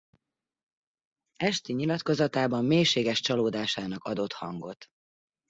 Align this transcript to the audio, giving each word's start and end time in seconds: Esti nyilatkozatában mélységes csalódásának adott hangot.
Esti 1.35 1.73
nyilatkozatában 1.73 2.65
mélységes 2.65 3.19
csalódásának 3.19 4.03
adott 4.03 4.33
hangot. 4.33 4.85